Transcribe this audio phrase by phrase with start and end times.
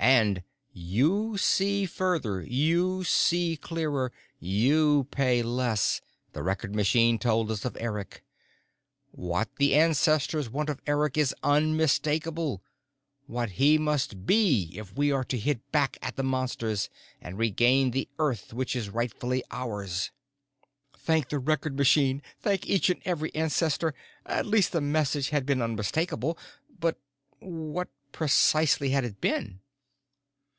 [0.00, 6.00] And 'you see further, you see clearer, you pay less,'
[6.32, 8.24] the Record Machine told us of Eric.
[9.10, 12.62] What the ancestors want of Eric is unmistakable,
[13.26, 16.88] what he must be if we are to hit back at the Monsters
[17.20, 20.10] and regain the Earth which is rightfully ours."
[20.96, 23.92] Thank the record machine, thank each and every ancestor!
[24.24, 26.38] At least the message had been unmistakable.
[26.78, 26.98] But
[27.40, 29.60] what precisely had it been?